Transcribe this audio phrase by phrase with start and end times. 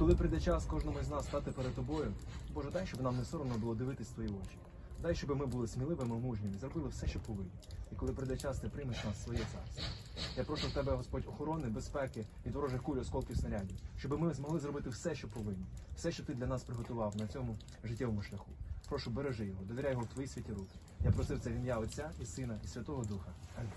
[0.00, 2.12] коли прийде час кожному з нас стати перед тобою,
[2.54, 4.56] Боже, дай, щоб нам не соромно було дивитись твої очі.
[5.02, 7.50] Дай, щоб ми були сміливими, мужніми, зробили все, що повинні.
[7.92, 9.82] І коли прийде час, ти приймеш нас в своє царство.
[10.36, 14.60] Я прошу в тебе, Господь, охорони, безпеки від ворожих куль, осколків снарядів, щоб ми змогли
[14.60, 15.66] зробити все, що повинні,
[15.96, 18.50] все, що ти для нас приготував на цьому життєвому шляху.
[18.88, 20.74] Прошу, бережи його, довіряй його в твої святі руки.
[21.04, 23.32] Я просив це в ім'я Отця і Сина і Святого Духа.
[23.58, 23.72] Амінь.